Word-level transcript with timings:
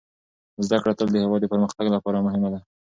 زده 0.65 0.77
کړه 0.83 0.93
تل 0.99 1.07
د 1.11 1.15
هېواد 1.23 1.41
د 1.43 1.47
پرمختګ 1.53 1.85
لپاره 1.95 2.23
مهمه 2.25 2.49
ده. 2.53 2.59